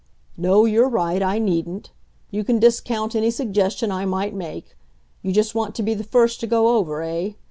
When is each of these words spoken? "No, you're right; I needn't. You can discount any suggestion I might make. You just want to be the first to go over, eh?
"No, 0.35 0.65
you're 0.65 0.89
right; 0.89 1.21
I 1.21 1.37
needn't. 1.37 1.91
You 2.31 2.43
can 2.43 2.57
discount 2.57 3.15
any 3.15 3.29
suggestion 3.29 3.91
I 3.91 4.03
might 4.03 4.33
make. 4.33 4.75
You 5.21 5.31
just 5.31 5.53
want 5.53 5.75
to 5.75 5.83
be 5.83 5.93
the 5.93 6.03
first 6.03 6.39
to 6.39 6.47
go 6.47 6.69
over, 6.75 7.03
eh? 7.03 7.33